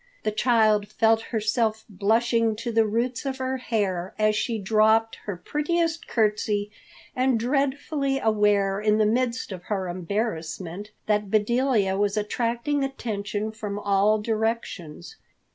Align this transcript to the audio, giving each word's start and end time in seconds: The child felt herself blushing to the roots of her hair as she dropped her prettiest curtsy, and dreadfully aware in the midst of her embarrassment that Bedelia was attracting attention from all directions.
The 0.23 0.31
child 0.31 0.87
felt 0.87 1.21
herself 1.29 1.85
blushing 1.87 2.55
to 2.55 2.71
the 2.71 2.87
roots 2.87 3.23
of 3.23 3.37
her 3.37 3.57
hair 3.57 4.15
as 4.17 4.35
she 4.35 4.57
dropped 4.57 5.17
her 5.25 5.37
prettiest 5.37 6.07
curtsy, 6.07 6.71
and 7.15 7.39
dreadfully 7.39 8.17
aware 8.17 8.79
in 8.81 8.97
the 8.97 9.05
midst 9.05 9.51
of 9.51 9.65
her 9.65 9.87
embarrassment 9.87 10.89
that 11.05 11.29
Bedelia 11.29 11.97
was 11.99 12.17
attracting 12.17 12.83
attention 12.83 13.51
from 13.51 13.77
all 13.77 14.17
directions. 14.19 15.17